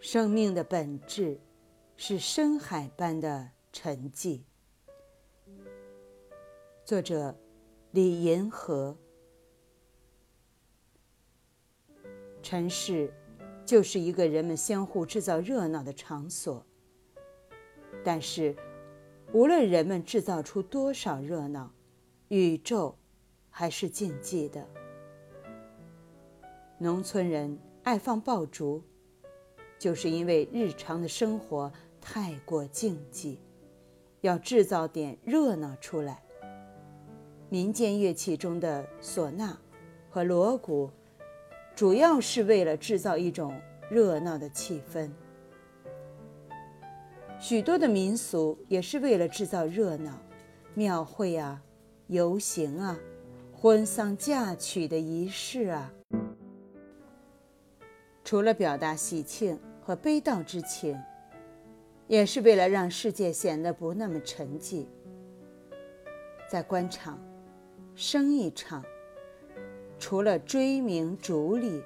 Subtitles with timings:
[0.00, 1.38] 生命的本质
[1.94, 4.40] 是深海般的沉寂。
[6.86, 7.36] 作者
[7.90, 8.96] 李银河。
[12.42, 13.12] 城市
[13.66, 16.64] 就是一个人们相互制造热闹的场所。
[18.04, 18.54] 但是，
[19.32, 21.72] 无论人们制造出多少热闹，
[22.28, 22.96] 宇宙
[23.48, 24.64] 还是静寂的。
[26.78, 28.82] 农村人爱放爆竹，
[29.78, 33.38] 就是因为日常的生活太过静寂，
[34.20, 36.22] 要制造点热闹出来。
[37.48, 39.58] 民间乐器中的唢呐
[40.10, 40.90] 和锣鼓，
[41.74, 45.10] 主要是为了制造一种热闹的气氛。
[47.46, 50.18] 许多的民俗也是为了制造热闹，
[50.72, 51.62] 庙会啊、
[52.06, 52.98] 游行啊、
[53.52, 55.92] 婚丧嫁娶的仪式啊，
[58.24, 60.98] 除了表达喜庆和悲悼之情，
[62.06, 64.86] 也是为了让世界显得不那么沉寂。
[66.48, 67.22] 在官场。
[67.94, 68.82] 生意场，
[69.98, 71.82] 除了追名逐利，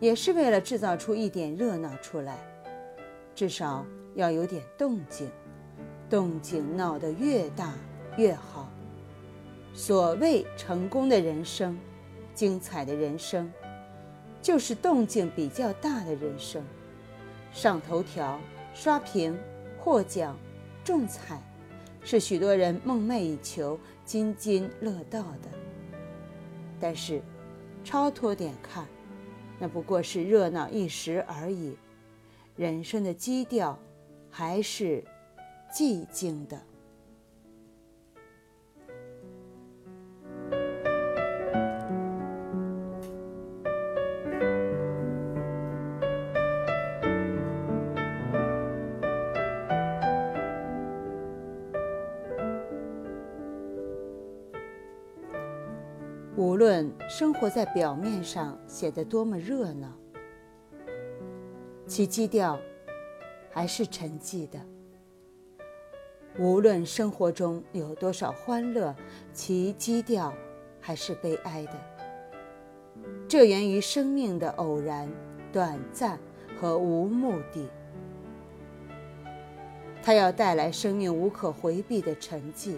[0.00, 2.44] 也是为了制造出一点热闹出来，
[3.36, 5.30] 至少要有点动静，
[6.08, 7.74] 动静闹得越大
[8.16, 8.70] 越好。
[9.72, 11.78] 所谓成功的人生，
[12.34, 13.52] 精彩的人生，
[14.40, 16.62] 就是动静比较大的人生，
[17.52, 18.38] 上头条、
[18.72, 19.36] 刷屏、
[19.78, 20.36] 获奖、
[20.84, 21.42] 中彩。
[22.06, 25.48] 是许多人梦寐以求、津津乐道的。
[26.78, 27.22] 但是，
[27.82, 28.86] 超脱点看，
[29.58, 31.74] 那不过是热闹一时而已。
[32.56, 33.78] 人生的基调
[34.36, 35.00] 还是
[35.72, 36.60] 寂静的。
[56.36, 59.96] 无论生活在表面上显得多么热闹，
[61.86, 62.58] 其基调
[63.54, 64.58] 还是沉寂的；
[66.38, 68.92] 无论生活中有多少欢乐，
[69.32, 70.34] 其基调
[70.80, 71.72] 还是悲哀的。
[73.28, 75.08] 这源于生命的偶然、
[75.52, 76.18] 短暂
[76.60, 77.70] 和无目的。
[80.02, 82.76] 它要带来生命无可回避的沉寂。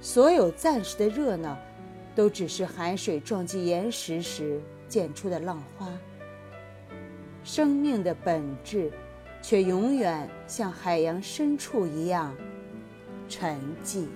[0.00, 1.56] 所有暂时的热闹。
[2.16, 5.88] 都只是海水撞击岩石时溅出的浪花，
[7.42, 8.92] 生命的本质
[9.46, 12.34] 却永远像海洋深处一样
[13.28, 14.06] 沉寂。